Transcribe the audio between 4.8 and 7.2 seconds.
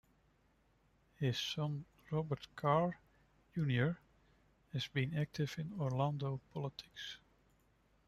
been active in Orlando politics.